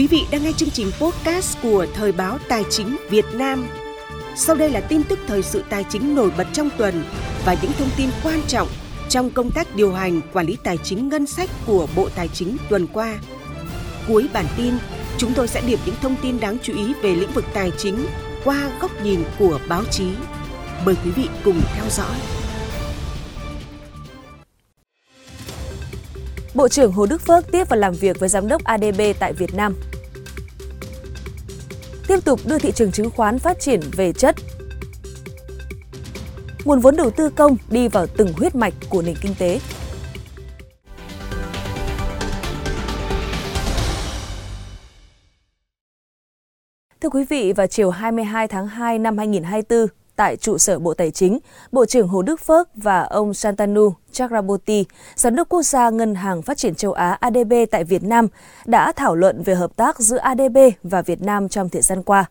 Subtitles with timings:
[0.00, 3.66] Quý vị đang nghe chương trình podcast của Thời báo Tài chính Việt Nam.
[4.36, 7.04] Sau đây là tin tức thời sự tài chính nổi bật trong tuần
[7.44, 8.68] và những thông tin quan trọng
[9.08, 12.56] trong công tác điều hành quản lý tài chính ngân sách của Bộ Tài chính
[12.68, 13.18] tuần qua.
[14.08, 14.74] Cuối bản tin,
[15.18, 18.06] chúng tôi sẽ điểm những thông tin đáng chú ý về lĩnh vực tài chính
[18.44, 20.06] qua góc nhìn của báo chí.
[20.84, 22.16] Mời quý vị cùng theo dõi.
[26.54, 29.54] Bộ trưởng Hồ Đức Phước tiếp và làm việc với giám đốc ADB tại Việt
[29.54, 29.74] Nam.
[32.10, 34.34] Tiếp tục đưa thị trường chứng khoán phát triển về chất.
[36.64, 39.60] Nguồn vốn đầu tư công đi vào từng huyết mạch của nền kinh tế.
[47.00, 51.10] Thưa quý vị, vào chiều 22 tháng 2 năm 2024, tại trụ sở Bộ Tài
[51.10, 51.38] chính,
[51.72, 54.84] Bộ trưởng Hồ Đức Phước và ông Santanu Chakraborty,
[55.14, 58.28] Giám đốc Quốc gia Ngân hàng Phát triển châu Á ADB tại Việt Nam,
[58.64, 62.24] đã thảo luận về hợp tác giữa ADB và Việt Nam trong thời gian qua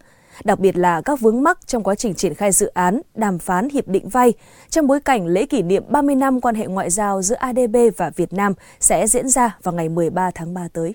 [0.43, 3.69] đặc biệt là các vướng mắc trong quá trình triển khai dự án, đàm phán
[3.69, 4.33] hiệp định vay
[4.69, 8.09] trong bối cảnh lễ kỷ niệm 30 năm quan hệ ngoại giao giữa ADB và
[8.15, 10.93] Việt Nam sẽ diễn ra vào ngày 13 tháng 3 tới.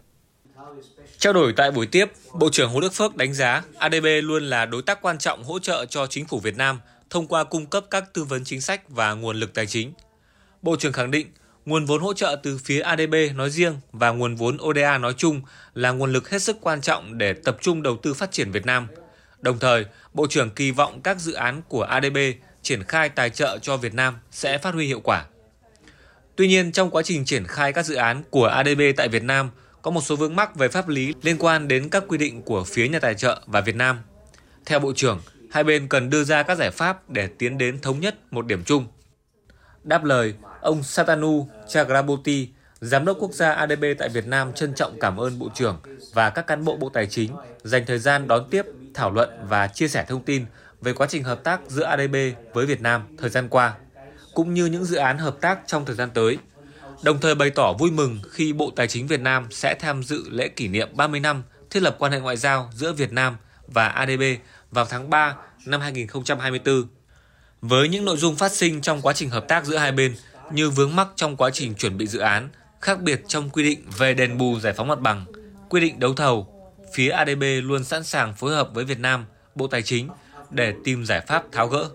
[1.25, 4.67] Trao đổi tại buổi tiếp, Bộ trưởng Hồ Đức Phước đánh giá ADB luôn là
[4.67, 7.85] đối tác quan trọng hỗ trợ cho chính phủ Việt Nam thông qua cung cấp
[7.91, 9.93] các tư vấn chính sách và nguồn lực tài chính.
[10.63, 11.27] Bộ trưởng khẳng định
[11.65, 15.43] nguồn vốn hỗ trợ từ phía ADB nói riêng và nguồn vốn ODA nói chung
[15.75, 18.67] là nguồn lực hết sức quan trọng để tập trung đầu tư phát triển Việt
[18.67, 18.87] Nam.
[19.41, 22.19] Đồng thời, Bộ trưởng kỳ vọng các dự án của ADB
[22.63, 25.25] triển khai tài trợ cho Việt Nam sẽ phát huy hiệu quả.
[26.37, 29.51] Tuy nhiên, trong quá trình triển khai các dự án của ADB tại Việt Nam–
[29.85, 32.65] có một số vướng mắc về pháp lý liên quan đến các quy định của
[32.65, 33.99] phía nhà tài trợ và Việt Nam.
[34.67, 38.01] Theo Bộ trưởng, hai bên cần đưa ra các giải pháp để tiến đến thống
[38.01, 38.87] nhất một điểm chung.
[39.83, 42.49] Đáp lời, ông Satanu Chakraborty,
[42.81, 45.81] Giám đốc quốc gia ADB tại Việt Nam trân trọng cảm ơn Bộ trưởng
[46.13, 47.31] và các cán bộ Bộ Tài chính
[47.63, 50.45] dành thời gian đón tiếp, thảo luận và chia sẻ thông tin
[50.81, 52.17] về quá trình hợp tác giữa ADB
[52.53, 53.75] với Việt Nam thời gian qua,
[54.35, 56.39] cũng như những dự án hợp tác trong thời gian tới–
[57.05, 60.25] đồng thời bày tỏ vui mừng khi Bộ Tài chính Việt Nam sẽ tham dự
[60.31, 63.89] lễ kỷ niệm 30 năm thiết lập quan hệ ngoại giao giữa Việt Nam và
[63.89, 64.23] ADB
[64.71, 66.85] vào tháng 3 năm 2024.
[67.61, 70.15] Với những nội dung phát sinh trong quá trình hợp tác giữa hai bên
[70.53, 72.49] như vướng mắc trong quá trình chuẩn bị dự án,
[72.81, 75.25] khác biệt trong quy định về đền bù giải phóng mặt bằng,
[75.69, 76.47] quy định đấu thầu,
[76.95, 80.09] phía ADB luôn sẵn sàng phối hợp với Việt Nam, Bộ Tài chính
[80.51, 81.89] để tìm giải pháp tháo gỡ.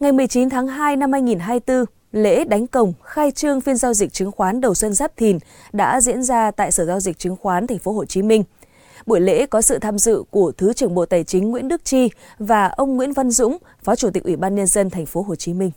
[0.00, 4.32] Ngày 19 tháng 2 năm 2024, lễ đánh cổng khai trương phiên giao dịch chứng
[4.32, 5.38] khoán đầu xuân Giáp Thìn
[5.72, 8.44] đã diễn ra tại Sở giao dịch chứng khoán thành phố Hồ Chí Minh.
[9.06, 12.10] Buổi lễ có sự tham dự của Thứ trưởng Bộ Tài chính Nguyễn Đức Chi
[12.38, 15.34] và ông Nguyễn Văn Dũng, Phó Chủ tịch Ủy ban nhân dân thành phố Hồ
[15.34, 15.70] Chí Minh.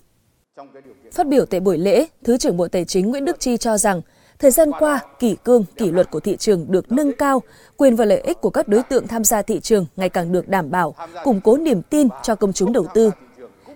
[1.14, 4.02] Phát biểu tại buổi lễ, Thứ trưởng Bộ Tài chính Nguyễn Đức Chi cho rằng
[4.40, 7.42] Thời gian qua, kỷ cương, kỷ luật của thị trường được nâng cao,
[7.78, 10.48] quyền và lợi ích của các đối tượng tham gia thị trường ngày càng được
[10.48, 13.12] đảm bảo, củng cố niềm tin cho công chúng đầu tư,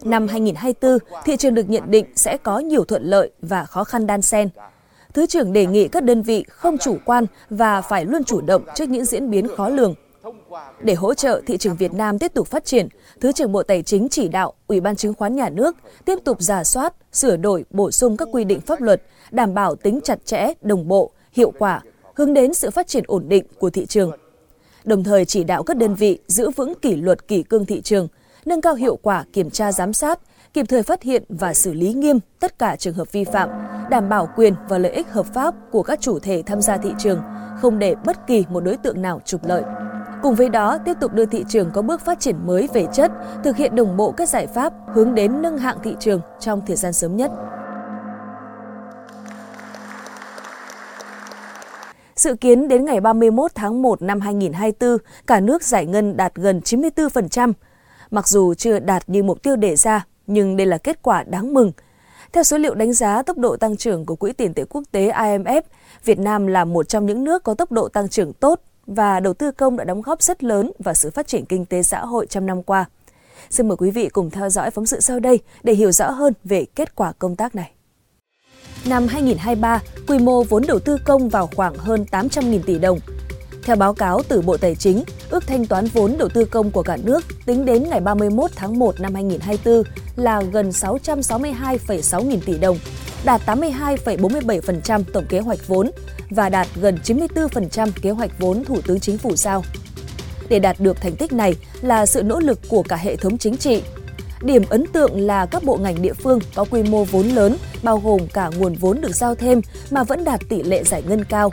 [0.04, 4.08] Năm 2024, thị trường được nhận định sẽ có nhiều thuận lợi và khó khăn
[4.08, 4.50] đan xen.
[5.14, 8.64] Thứ trưởng đề nghị các đơn vị không chủ quan và phải luôn chủ động
[8.76, 9.96] trước những diễn biến khó lường.
[10.82, 12.88] Để hỗ trợ thị trường Việt Nam tiếp tục phát triển,
[13.22, 15.76] Thứ trưởng Bộ Tài chính chỉ đạo Ủy ban Chứng khoán Nhà nước
[16.06, 19.02] tiếp tục giả soát, sửa đổi, bổ sung các quy định pháp luật,
[19.32, 21.82] đảm bảo tính chặt chẽ, đồng bộ, hiệu quả,
[22.16, 24.12] hướng đến sự phát triển ổn định của thị trường.
[24.84, 28.08] Đồng thời chỉ đạo các đơn vị giữ vững kỷ luật kỷ cương thị trường–
[28.46, 30.20] nâng cao hiệu quả kiểm tra giám sát,
[30.54, 33.50] kịp thời phát hiện và xử lý nghiêm tất cả trường hợp vi phạm,
[33.90, 36.94] đảm bảo quyền và lợi ích hợp pháp của các chủ thể tham gia thị
[37.00, 37.22] trường,
[37.62, 39.64] không để bất kỳ một đối tượng nào trục lợi.
[40.22, 43.12] Cùng với đó, tiếp tục đưa thị trường có bước phát triển mới về chất,
[43.44, 46.76] thực hiện đồng bộ các giải pháp hướng đến nâng hạng thị trường trong thời
[46.76, 47.32] gian sớm nhất.
[52.16, 54.98] Dự kiến đến ngày 31 tháng 1 năm 2024,
[55.28, 57.54] cả nước giải ngân đạt gần 94%,
[58.12, 61.54] Mặc dù chưa đạt như mục tiêu đề ra, nhưng đây là kết quả đáng
[61.54, 61.72] mừng.
[62.34, 65.12] Theo số liệu đánh giá tốc độ tăng trưởng của Quỹ tiền tệ quốc tế
[65.12, 65.62] IMF,
[66.06, 69.34] Việt Nam là một trong những nước có tốc độ tăng trưởng tốt và đầu
[69.34, 72.28] tư công đã đóng góp rất lớn vào sự phát triển kinh tế xã hội
[72.28, 72.86] trong năm qua.
[73.50, 76.34] Xin mời quý vị cùng theo dõi phóng sự sau đây để hiểu rõ hơn
[76.44, 77.72] về kết quả công tác này.
[78.86, 83.00] Năm 2023, quy mô vốn đầu tư công vào khoảng hơn 800.000 tỷ đồng,
[83.64, 86.84] theo báo cáo từ Bộ Tài chính, ước thanh toán vốn đầu tư công của
[86.84, 89.84] cả nước tính đến ngày 31 tháng 1 năm 2024
[90.16, 92.78] là gần 662,6 nghìn tỷ đồng,
[93.26, 95.92] đạt 82,47% tổng kế hoạch vốn
[96.30, 99.64] và đạt gần 94% kế hoạch vốn Thủ tướng Chính phủ giao.
[100.50, 103.58] Để đạt được thành tích này là sự nỗ lực của cả hệ thống chính
[103.58, 103.84] trị.
[104.42, 107.98] Điểm ấn tượng là các bộ ngành địa phương có quy mô vốn lớn, bao
[107.98, 109.62] gồm cả nguồn vốn được giao thêm
[109.92, 111.52] mà vẫn đạt tỷ lệ giải ngân cao,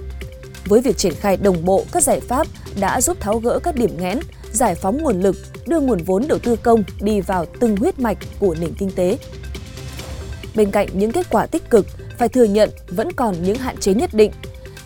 [0.69, 2.47] với việc triển khai đồng bộ các giải pháp
[2.81, 4.19] đã giúp tháo gỡ các điểm nghẽn,
[4.53, 5.37] giải phóng nguồn lực,
[5.67, 9.19] đưa nguồn vốn đầu tư công đi vào từng huyết mạch của nền kinh tế.
[10.55, 11.87] Bên cạnh những kết quả tích cực,
[12.19, 14.33] phải thừa nhận vẫn còn những hạn chế nhất định.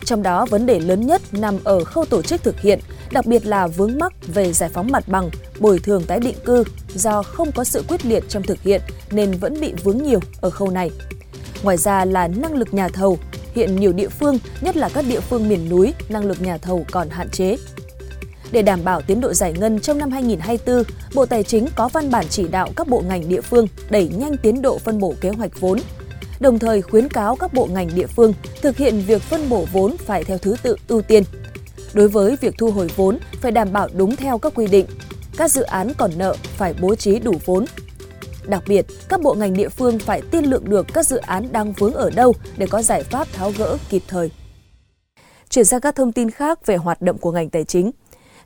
[0.05, 2.81] Trong đó, vấn đề lớn nhất nằm ở khâu tổ chức thực hiện,
[3.13, 5.31] đặc biệt là vướng mắc về giải phóng mặt bằng,
[5.61, 6.65] bồi thường tái định cư
[6.95, 8.81] do không có sự quyết liệt trong thực hiện
[9.11, 10.91] nên vẫn bị vướng nhiều ở khâu này.
[11.63, 13.19] Ngoài ra là năng lực nhà thầu,
[13.55, 16.87] hiện nhiều địa phương, nhất là các địa phương miền núi, năng lực nhà thầu
[16.91, 17.57] còn hạn chế.
[18.53, 20.85] Để đảm bảo tiến độ giải ngân trong năm 2024,
[21.15, 24.37] Bộ Tài chính có văn bản chỉ đạo các bộ ngành địa phương đẩy nhanh
[24.37, 25.79] tiến độ phân bổ kế hoạch vốn,
[26.41, 29.97] đồng thời khuyến cáo các bộ ngành địa phương thực hiện việc phân bổ vốn
[29.97, 31.23] phải theo thứ tự ưu tiên.
[31.93, 34.87] Đối với việc thu hồi vốn phải đảm bảo đúng theo các quy định.
[35.37, 37.65] Các dự án còn nợ phải bố trí đủ vốn.
[38.47, 41.73] Đặc biệt, các bộ ngành địa phương phải tiên lượng được các dự án đang
[41.73, 44.31] vướng ở đâu để có giải pháp tháo gỡ kịp thời.
[45.51, 47.91] Chuyển sang các thông tin khác về hoạt động của ngành tài chính.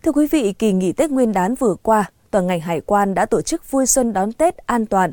[0.02, 3.26] Thưa quý vị, kỳ nghỉ Tết Nguyên đán vừa qua, toàn ngành hải quan đã
[3.26, 5.12] tổ chức vui xuân đón Tết an toàn.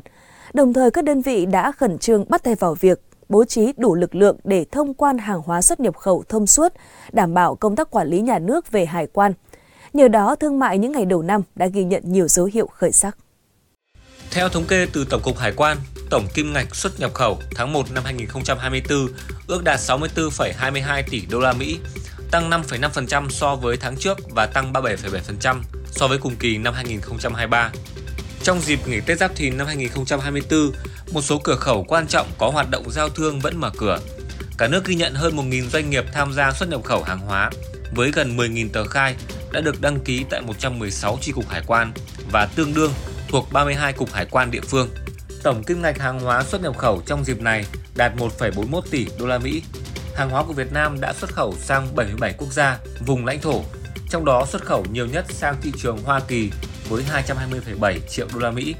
[0.52, 3.94] Đồng thời các đơn vị đã khẩn trương bắt tay vào việc bố trí đủ
[3.94, 6.72] lực lượng để thông quan hàng hóa xuất nhập khẩu thông suốt,
[7.12, 9.32] đảm bảo công tác quản lý nhà nước về hải quan.
[9.92, 12.92] Nhờ đó, thương mại những ngày đầu năm đã ghi nhận nhiều dấu hiệu khởi
[12.92, 13.18] sắc.
[14.34, 15.76] Theo thống kê từ Tổng cục Hải quan,
[16.10, 19.08] tổng kim ngạch xuất nhập khẩu tháng 1 năm 2024
[19.46, 21.78] ước đạt 64,22 tỷ đô la Mỹ,
[22.30, 25.60] tăng 5,5% so với tháng trước và tăng 37,7%
[25.90, 27.70] so với cùng kỳ năm 2023.
[28.42, 30.72] Trong dịp nghỉ Tết Giáp Thìn năm 2024,
[31.12, 33.98] một số cửa khẩu quan trọng có hoạt động giao thương vẫn mở cửa.
[34.58, 37.50] Cả nước ghi nhận hơn 1.000 doanh nghiệp tham gia xuất nhập khẩu hàng hóa,
[37.94, 39.14] với gần 10.000 tờ khai
[39.52, 41.92] đã được đăng ký tại 116 chi cục hải quan
[42.32, 42.92] và tương đương
[43.34, 44.88] thuộc 32 cục hải quan địa phương.
[45.42, 47.64] Tổng kim ngạch hàng hóa xuất nhập khẩu trong dịp này
[47.96, 49.62] đạt 1,41 tỷ đô la Mỹ.
[50.14, 53.62] Hàng hóa của Việt Nam đã xuất khẩu sang 77 quốc gia, vùng lãnh thổ,
[54.10, 56.50] trong đó xuất khẩu nhiều nhất sang thị trường Hoa Kỳ
[56.88, 58.74] với 220,7 triệu đô la Mỹ,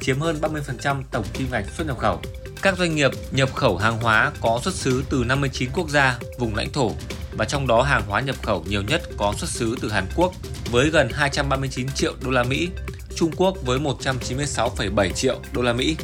[0.00, 2.20] chiếm hơn 30% tổng kim ngạch xuất nhập khẩu.
[2.62, 6.54] Các doanh nghiệp nhập khẩu hàng hóa có xuất xứ từ 59 quốc gia, vùng
[6.54, 6.92] lãnh thổ
[7.36, 10.32] và trong đó hàng hóa nhập khẩu nhiều nhất có xuất xứ từ Hàn Quốc
[10.70, 12.68] với gần 239 triệu đô la Mỹ,
[13.16, 15.96] Trung Quốc với 196,7 triệu đô la Mỹ,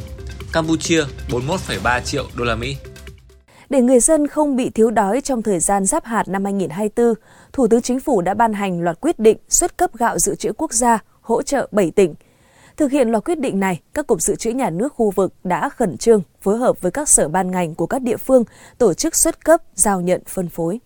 [0.53, 2.75] Campuchia 41,3 triệu đô la Mỹ.
[3.69, 7.13] Để người dân không bị thiếu đói trong thời gian giáp hạt năm 2024,
[7.53, 10.53] Thủ tướng Chính phủ đã ban hành loạt quyết định xuất cấp gạo dự trữ
[10.57, 12.15] quốc gia hỗ trợ 7 tỉnh.
[12.77, 15.69] Thực hiện loạt quyết định này, các cục dự trữ nhà nước khu vực đã
[15.69, 18.43] khẩn trương phối hợp với các sở ban ngành của các địa phương
[18.77, 20.79] tổ chức xuất cấp, giao nhận, phân phối.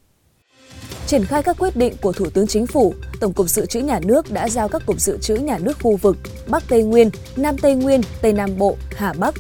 [1.08, 4.00] Triển khai các quyết định của Thủ tướng Chính phủ, Tổng cục Dự trữ Nhà
[4.04, 6.18] nước đã giao các cục dự trữ nhà nước khu vực
[6.48, 9.36] Bắc Tây Nguyên, Nam Tây Nguyên, Tây Nam Bộ, Hà Bắc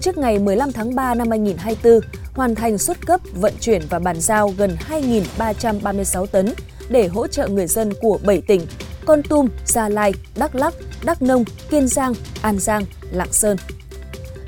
[0.00, 2.00] trước ngày 15 tháng 3 năm 2024
[2.34, 6.52] hoàn thành xuất cấp, vận chuyển và bàn giao gần 2.336 tấn
[6.88, 8.66] để hỗ trợ người dân của 7 tỉnh
[9.06, 10.74] Con Tum, Gia Lai, Đắk Lắk,
[11.04, 12.12] Đắk Nông, Kiên Giang,
[12.42, 13.56] An Giang, Lạng Sơn.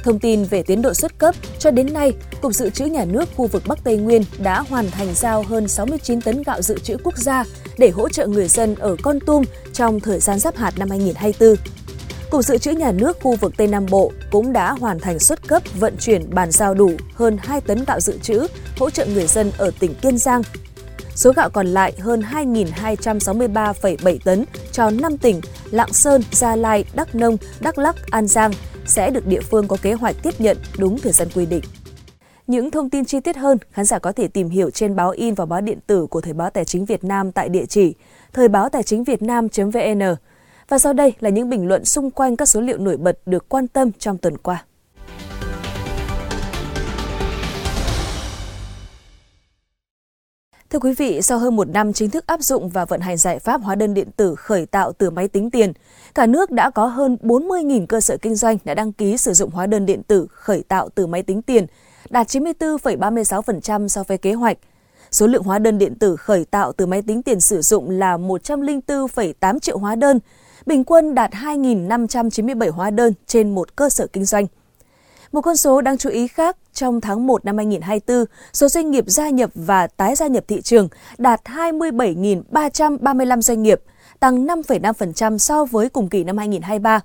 [0.02, 3.29] Thông tin về tiến độ xuất cấp, cho đến nay, Cục Dự trữ Nhà nước
[3.37, 6.97] khu vực Bắc Tây Nguyên đã hoàn thành giao hơn 69 tấn gạo dự trữ
[7.05, 7.44] quốc gia
[7.79, 11.56] để hỗ trợ người dân ở Con Tum trong thời gian giáp hạt năm 2024.
[12.31, 15.49] Cục Dự trữ Nhà nước khu vực Tây Nam Bộ cũng đã hoàn thành xuất
[15.49, 18.47] cấp vận chuyển bàn giao đủ hơn 2 tấn gạo dự trữ
[18.79, 20.43] hỗ trợ người dân ở tỉnh Kiên Giang.
[21.14, 25.40] Số gạo còn lại hơn 2.263,7 tấn cho 5 tỉnh
[25.71, 28.52] Lạng Sơn, Gia Lai, Đắk Nông, Đắk Lắc, An Giang
[28.87, 31.62] sẽ được địa phương có kế hoạch tiếp nhận đúng thời gian quy định.
[32.46, 35.34] Những thông tin chi tiết hơn, khán giả có thể tìm hiểu trên báo in
[35.34, 37.94] và báo điện tử của Thời báo Tài chính Việt Nam tại địa chỉ
[38.32, 40.02] thời báo tài chính việt nam.vn.
[40.68, 43.49] Và sau đây là những bình luận xung quanh các số liệu nổi bật được
[43.49, 44.64] quan tâm trong tuần qua.
[50.71, 53.39] Thưa quý vị, sau hơn một năm chính thức áp dụng và vận hành giải
[53.39, 55.73] pháp hóa đơn điện tử khởi tạo từ máy tính tiền,
[56.15, 59.50] cả nước đã có hơn 40.000 cơ sở kinh doanh đã đăng ký sử dụng
[59.50, 61.67] hóa đơn điện tử khởi tạo từ máy tính tiền,
[62.11, 64.59] đạt 94,36% so với kế hoạch.
[65.11, 68.17] Số lượng hóa đơn điện tử khởi tạo từ máy tính tiền sử dụng là
[68.17, 70.19] 104,8 triệu hóa đơn,
[70.67, 74.47] bình quân đạt 2.597 hóa đơn trên một cơ sở kinh doanh.
[75.32, 79.04] Một con số đáng chú ý khác, trong tháng 1 năm 2024, số doanh nghiệp
[79.06, 83.80] gia nhập và tái gia nhập thị trường đạt 27.335 doanh nghiệp,
[84.20, 87.00] tăng 5,5% so với cùng kỳ năm 2023.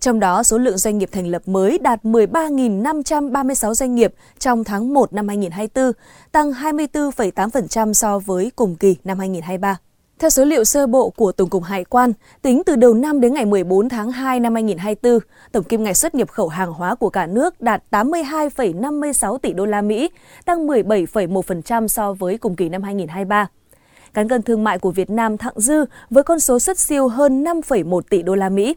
[0.00, 4.94] Trong đó, số lượng doanh nghiệp thành lập mới đạt 13.536 doanh nghiệp trong tháng
[4.94, 5.92] 1 năm 2024,
[6.32, 9.89] tăng 24,8% so với cùng kỳ năm 2023.
[10.20, 12.12] Theo số liệu sơ bộ của Tổng cục Hải quan,
[12.42, 15.20] tính từ đầu năm đến ngày 14 tháng 2 năm 2024,
[15.52, 19.66] tổng kim ngạch xuất nhập khẩu hàng hóa của cả nước đạt 82,56 tỷ đô
[19.66, 20.10] la Mỹ,
[20.44, 23.46] tăng 17,1% so với cùng kỳ năm 2023.
[24.14, 27.44] Cán cân thương mại của Việt Nam thặng dư với con số xuất siêu hơn
[27.44, 28.76] 5,1 tỷ đô la Mỹ.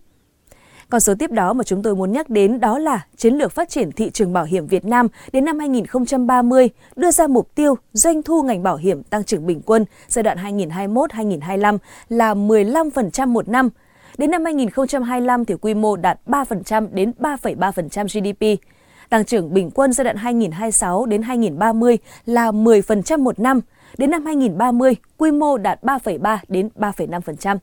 [0.93, 3.69] Con số tiếp đó mà chúng tôi muốn nhắc đến đó là chiến lược phát
[3.69, 8.23] triển thị trường bảo hiểm Việt Nam đến năm 2030 đưa ra mục tiêu doanh
[8.23, 11.77] thu ngành bảo hiểm tăng trưởng bình quân giai đoạn 2021-2025
[12.09, 13.69] là 15% một năm.
[14.17, 18.63] Đến năm 2025 thì quy mô đạt 3% đến 3,3% GDP.
[19.09, 23.59] Tăng trưởng bình quân giai đoạn 2026 đến 2030 là 10% một năm.
[23.97, 27.57] Đến năm 2030, quy mô đạt 3,3 đến 3,5%.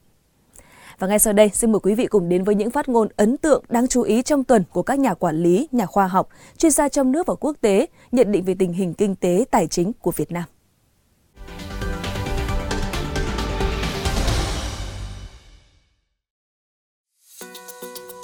[1.00, 3.36] Và ngay sau đây, xin mời quý vị cùng đến với những phát ngôn ấn
[3.36, 6.28] tượng đáng chú ý trong tuần của các nhà quản lý, nhà khoa học,
[6.58, 9.66] chuyên gia trong nước và quốc tế nhận định về tình hình kinh tế, tài
[9.66, 10.44] chính của Việt Nam.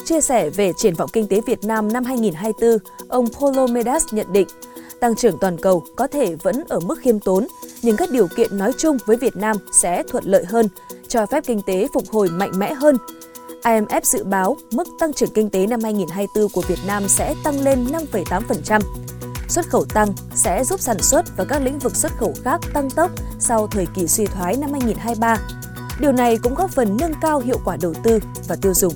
[0.04, 2.78] Chia sẻ về triển vọng kinh tế Việt Nam năm 2024,
[3.08, 4.48] ông Polo Medas nhận định,
[5.00, 7.46] tăng trưởng toàn cầu có thể vẫn ở mức khiêm tốn,
[7.82, 10.68] nhưng các điều kiện nói chung với Việt Nam sẽ thuận lợi hơn
[11.08, 12.96] cho phép kinh tế phục hồi mạnh mẽ hơn.
[13.62, 17.60] IMF dự báo mức tăng trưởng kinh tế năm 2024 của Việt Nam sẽ tăng
[17.60, 18.80] lên 5,8%.
[19.48, 22.90] Xuất khẩu tăng sẽ giúp sản xuất và các lĩnh vực xuất khẩu khác tăng
[22.90, 25.36] tốc sau thời kỳ suy thoái năm 2023.
[26.00, 28.94] Điều này cũng góp phần nâng cao hiệu quả đầu tư và tiêu dùng.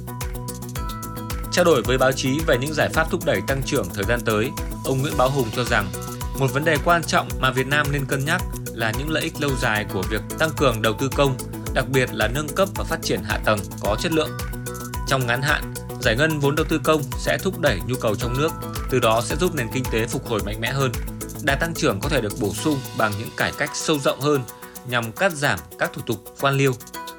[1.53, 4.21] Trao đổi với báo chí về những giải pháp thúc đẩy tăng trưởng thời gian
[4.25, 4.51] tới,
[4.85, 5.87] ông Nguyễn Báo Hùng cho rằng
[6.39, 8.43] một vấn đề quan trọng mà Việt Nam nên cân nhắc
[8.75, 11.37] là những lợi ích lâu dài của việc tăng cường đầu tư công
[11.75, 14.31] đặc biệt là nâng cấp và phát triển hạ tầng có chất lượng.
[15.07, 18.39] Trong ngắn hạn, giải ngân vốn đầu tư công sẽ thúc đẩy nhu cầu trong
[18.39, 18.53] nước,
[18.91, 20.93] từ đó sẽ giúp nền kinh tế phục hồi mạnh mẽ hơn.
[21.43, 24.43] Đà tăng trưởng có thể được bổ sung bằng những cải cách sâu rộng hơn
[24.87, 26.73] nhằm cắt giảm các thủ tục quan liêu,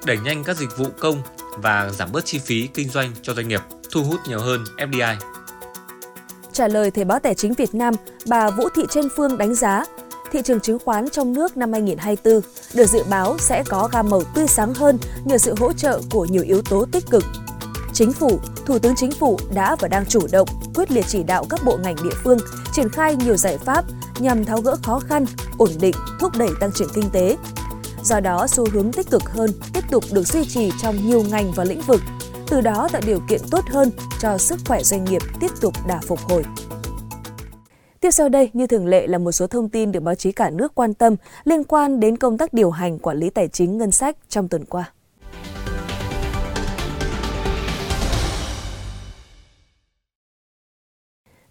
[0.05, 1.21] đẩy nhanh các dịch vụ công
[1.57, 5.15] và giảm bớt chi phí kinh doanh cho doanh nghiệp, thu hút nhiều hơn FDI.
[6.53, 7.93] Trả lời Thời báo Tài chính Việt Nam,
[8.27, 9.85] bà Vũ Thị Trân Phương đánh giá
[10.31, 12.41] thị trường chứng khoán trong nước năm 2024
[12.73, 16.25] được dự báo sẽ có gam màu tươi sáng hơn nhờ sự hỗ trợ của
[16.25, 17.23] nhiều yếu tố tích cực.
[17.93, 21.45] Chính phủ, Thủ tướng Chính phủ đã và đang chủ động, quyết liệt chỉ đạo
[21.49, 22.37] các bộ ngành địa phương
[22.73, 23.85] triển khai nhiều giải pháp
[24.19, 25.25] nhằm tháo gỡ khó khăn,
[25.57, 27.37] ổn định, thúc đẩy tăng trưởng kinh tế.
[28.03, 31.51] Do đó, xu hướng tích cực hơn tiếp tục được duy trì trong nhiều ngành
[31.51, 32.01] và lĩnh vực,
[32.51, 35.99] từ đó tạo điều kiện tốt hơn cho sức khỏe doanh nghiệp tiếp tục đà
[36.07, 36.43] phục hồi.
[37.99, 40.49] Tiếp sau đây, như thường lệ là một số thông tin được báo chí cả
[40.49, 43.91] nước quan tâm liên quan đến công tác điều hành quản lý tài chính ngân
[43.91, 44.91] sách trong tuần qua.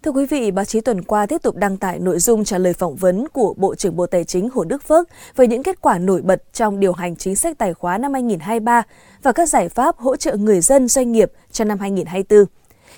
[0.03, 2.73] Thưa quý vị, báo chí tuần qua tiếp tục đăng tải nội dung trả lời
[2.73, 5.97] phỏng vấn của Bộ trưởng Bộ Tài chính Hồ Đức Phước về những kết quả
[5.97, 8.83] nổi bật trong điều hành chính sách tài khóa năm 2023
[9.23, 12.45] và các giải pháp hỗ trợ người dân doanh nghiệp cho năm 2024.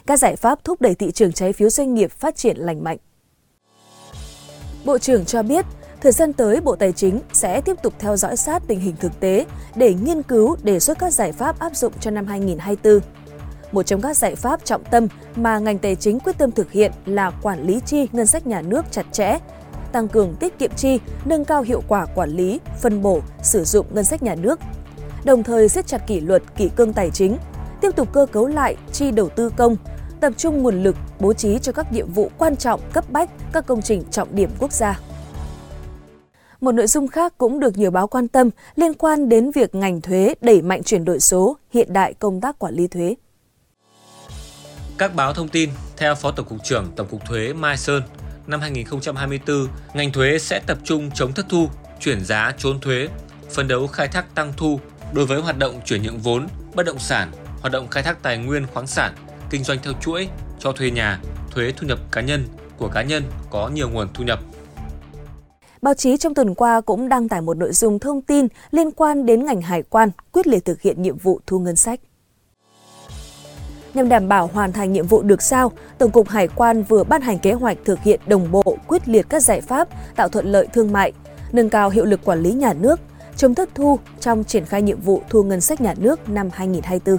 [0.05, 2.97] Các giải pháp thúc đẩy thị trường trái phiếu doanh nghiệp phát triển lành mạnh.
[4.85, 5.65] Bộ trưởng cho biết,
[6.01, 9.19] thời gian tới Bộ Tài chính sẽ tiếp tục theo dõi sát tình hình thực
[9.19, 9.45] tế
[9.75, 13.22] để nghiên cứu đề xuất các giải pháp áp dụng cho năm 2024.
[13.73, 16.91] Một trong các giải pháp trọng tâm mà ngành tài chính quyết tâm thực hiện
[17.05, 19.37] là quản lý chi ngân sách nhà nước chặt chẽ,
[19.91, 23.85] tăng cường tiết kiệm chi, nâng cao hiệu quả quản lý, phân bổ, sử dụng
[23.89, 24.59] ngân sách nhà nước,
[25.25, 27.37] đồng thời siết chặt kỷ luật, kỷ cương tài chính,
[27.81, 29.75] tiếp tục cơ cấu lại chi đầu tư công,
[30.19, 33.67] tập trung nguồn lực bố trí cho các nhiệm vụ quan trọng cấp bách, các
[33.67, 34.99] công trình trọng điểm quốc gia.
[36.61, 40.01] Một nội dung khác cũng được nhiều báo quan tâm liên quan đến việc ngành
[40.01, 43.15] thuế đẩy mạnh chuyển đổi số, hiện đại công tác quản lý thuế.
[44.97, 48.03] Các báo thông tin, theo Phó Tổng cục trưởng Tổng cục Thuế Mai Sơn,
[48.47, 51.69] năm 2024, ngành thuế sẽ tập trung chống thất thu,
[51.99, 53.07] chuyển giá trốn thuế,
[53.49, 54.79] phấn đấu khai thác tăng thu
[55.13, 57.31] đối với hoạt động chuyển nhượng vốn, bất động sản,
[57.61, 59.15] hoạt động khai thác tài nguyên khoáng sản,
[59.49, 60.27] kinh doanh theo chuỗi,
[60.59, 61.19] cho thuê nhà,
[61.51, 62.45] thuế thu nhập cá nhân
[62.77, 64.39] của cá nhân có nhiều nguồn thu nhập.
[65.81, 69.25] Báo chí trong tuần qua cũng đăng tải một nội dung thông tin liên quan
[69.25, 71.99] đến ngành hải quan quyết liệt thực hiện nhiệm vụ thu ngân sách.
[73.93, 77.21] Nhằm đảm bảo hoàn thành nhiệm vụ được sao, Tổng cục Hải quan vừa ban
[77.21, 80.67] hành kế hoạch thực hiện đồng bộ quyết liệt các giải pháp tạo thuận lợi
[80.73, 81.11] thương mại,
[81.51, 82.99] nâng cao hiệu lực quản lý nhà nước,
[83.35, 87.17] chống thất thu trong triển khai nhiệm vụ thu ngân sách nhà nước năm 2024.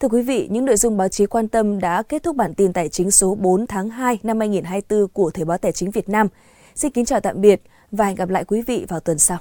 [0.00, 2.72] Thưa quý vị, những nội dung báo chí quan tâm đã kết thúc bản tin
[2.72, 6.28] tài chính số 4 tháng 2 năm 2024 của Thời báo Tài chính Việt Nam.
[6.74, 9.38] Xin kính chào tạm biệt và hẹn gặp lại quý vị vào tuần sau.